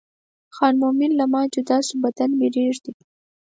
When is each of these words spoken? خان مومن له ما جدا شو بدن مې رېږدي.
خان 0.55 0.73
مومن 0.83 1.11
له 1.19 1.25
ما 1.33 1.41
جدا 1.53 1.77
شو 1.87 1.95
بدن 2.03 2.29
مې 2.39 2.47
رېږدي. 2.55 2.91